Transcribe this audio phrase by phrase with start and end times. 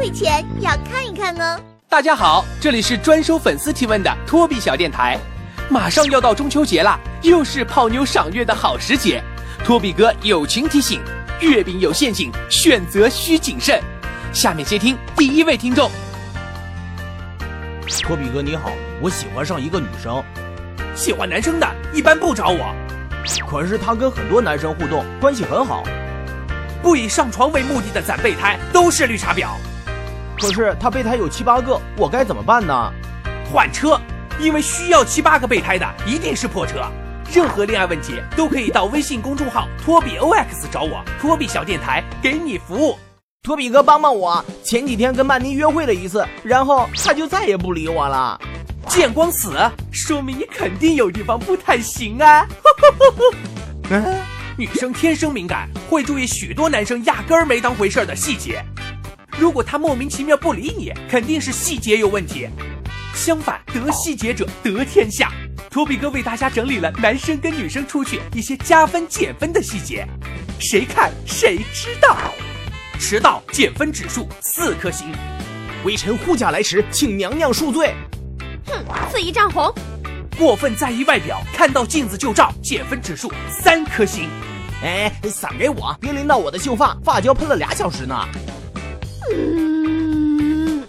[0.00, 1.60] 会前要看一看哦。
[1.86, 5.18] 大家好，这里是专收粉丝提问的托比小电台。
[5.68, 9.22] 马上要到中秋节了，又是泡妞赏月的好时节。
[9.62, 11.02] 托比哥友情提醒：
[11.42, 13.78] 月饼有陷阱，选择需谨慎。
[14.32, 15.90] 下面接听第一位听众。
[18.02, 18.72] 托比哥你好，
[19.02, 20.24] 我喜欢上一个女生，
[20.96, 22.74] 喜欢男生的一般不找我，
[23.46, 25.84] 可是她跟很多男生互动，关系很好。
[26.82, 29.50] 不以上床为目的的攒备胎都是绿茶婊。
[30.40, 32.92] 可是他备胎有七八个，我该怎么办呢？
[33.52, 34.00] 换车，
[34.38, 36.82] 因为需要七八个备胎的一定是破车。
[37.32, 42.98] 任何恋爱问题都可以到微信公众号托比 OX 找我，托比小电台给你服务。
[43.42, 48.40] 托比哥帮帮我，前几天跟曼妮约会了一次，然后他就再也不理我了。
[48.88, 49.52] 见光死，
[49.92, 52.46] 说明你肯定有地方不太行啊。
[53.90, 54.18] 嗯
[54.58, 58.62] 女生天生敏感，会注意许多男生压根儿没当回事儿的细节。
[59.40, 62.46] 如果他莫名其妙不理你，肯定是细节有问题。
[63.14, 65.32] 相反，得细节者得天下。
[65.70, 70.06] 托比哥为大家整理了男生跟女生出去一些加分减分的细节，
[70.58, 72.18] 谁看谁知道。
[72.98, 75.10] 迟到减分指数四颗星，
[75.86, 77.94] 微臣护驾来迟，请娘娘恕罪。
[78.66, 79.72] 哼，肆意涨红。
[80.38, 84.28] 过分在意外表，看到镜子就照，减分指数三颗星。
[84.82, 88.14] 哎，伞给我，别淋到我的秀发，发胶喷了俩小时呢。
[89.32, 90.82] 嗯，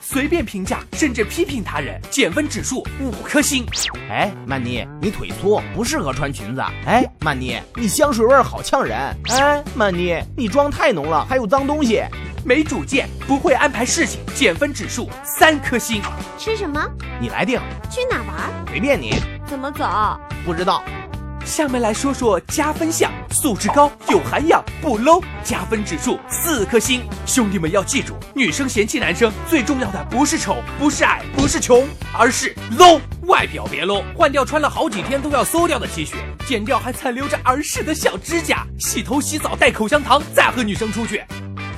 [0.00, 3.66] 随便评价甚至批评他人，减分指数五颗星。
[4.10, 6.62] 哎，曼妮，你腿粗，不适合穿裙子。
[6.86, 8.98] 哎，曼妮，你香水味好呛人。
[9.30, 12.02] 哎，曼妮，你妆太浓了，还有脏东西。
[12.44, 16.00] 没主见，不会安排事情，减分指数三颗星。
[16.38, 16.82] 吃什么？
[17.20, 18.66] 你来定，去哪玩？
[18.68, 19.14] 随便你。
[19.46, 20.18] 怎么走？
[20.46, 20.82] 不知道。
[21.48, 27.00] 下面来说说加分项：素质高、有涵养、不 low，加分指数四颗星。
[27.24, 33.00] 兄弟们要记住，女生嫌弃男生最重要的不是丑，不是矮，不是穷，而是 low。
[33.22, 36.16] 外表别 low，换掉穿了好几天都要馊掉的 T 恤，
[36.46, 41.24] 剪掉还残留着儿时的小指甲，洗头洗澡带口香糖，再和女生出去。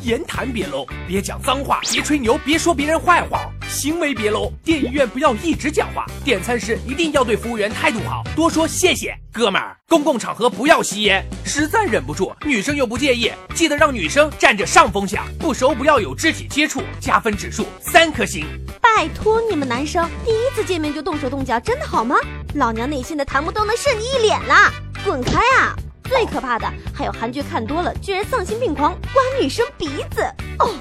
[0.03, 3.51] 言谈别 low，别讲脏话，别吹牛，别说别人坏话。
[3.71, 9.17] 行为别 low，电影院不要一直讲话，点餐时一定要对服务员态度好，多说谢谢。
[9.33, 15.25] 哥们儿，公共场合不要吸烟，实在忍不住，女生又不介意，记得让女生占着上风享。
[15.39, 18.45] 不熟不要有肢体接触，加分指数三颗星。
[18.81, 22.17] 拜托你们男生，第一次见面就动手动脚，真的好吗？
[22.57, 24.73] 老娘内心的檀木都能射你一脸啦！
[25.05, 25.77] 滚开啊！
[26.09, 30.23] 最可怕的还有韩剧看多了，居然丧心病狂刮女生鼻子
[30.59, 30.75] 哦！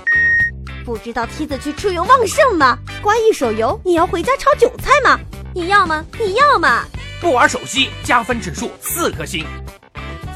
[0.89, 2.75] 不知道梯子去出游旺盛吗？
[2.99, 5.19] 刮一手油，你要回家炒韭菜吗？
[5.53, 6.03] 你要吗？
[6.19, 6.83] 你要吗？
[7.21, 9.45] 不玩手机，加分指数四颗星。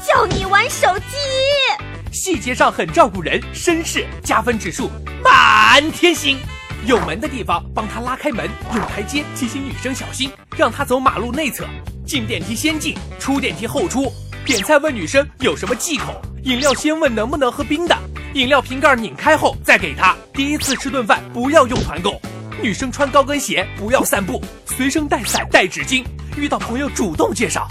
[0.06, 4.88] 叫你玩手机，细节上很照顾人，绅士，加分指数
[5.24, 6.38] 满天星。
[6.86, 11.66] 有门的地方帮他拉开门，有台阶提醒女生小心，让她走马路内侧。
[12.06, 14.06] 进电梯先进，出电梯后出。
[14.44, 17.98] 点菜问女生有什么忌口，饮料先问能不能喝冰的，
[18.34, 20.14] 饮料瓶盖拧开后再给她。
[20.34, 22.20] 第一次吃顿饭不要用团购。
[22.60, 26.04] 女生穿高跟鞋不要散步，随身带伞带纸巾，
[26.36, 27.68] 遇到朋友主动介绍。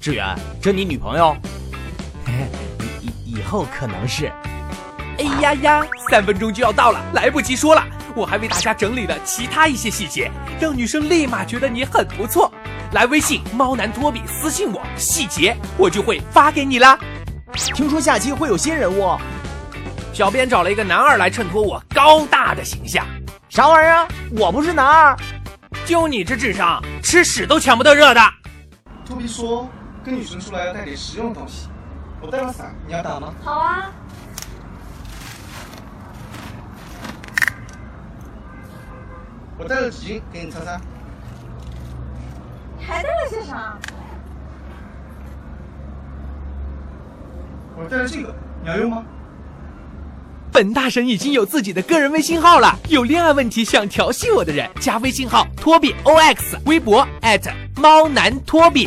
[0.00, 1.36] 志远，这你女朋友？
[3.02, 4.32] 以 以以后可能是。
[5.18, 7.84] 哎呀呀，三分钟就要到了，来不及说了。
[8.16, 12.50] 我还为大家整理了其他一些细节，让女生立马觉得你很不错。
[12.92, 16.98] 来微信猫男托比私信我，细节我就会发给你啦。
[17.74, 19.14] 听说下期会有新人物，
[20.12, 23.06] 小编找了一个男二来衬托我高大的形象。
[23.48, 24.08] 啥玩意儿啊？
[24.38, 25.16] 我不是男二，
[25.86, 28.20] 就你这智商，吃屎都抢不到热的。
[29.06, 29.68] 托比说，
[30.04, 31.68] 跟女生出来要带点实用的东西。
[32.20, 33.32] 我带了伞，你要打吗？
[33.42, 33.90] 好啊。
[39.58, 40.78] 我带了纸巾，给你擦擦。
[42.78, 43.78] 你还带了些啥？
[47.76, 49.02] 我带了这个，你要用吗？
[50.52, 57.08] 本大神已经有自己的个人微信号了，有恋爱问题想调戏我的人，加微信号托比 OX，微博
[57.76, 58.86] 猫男托比。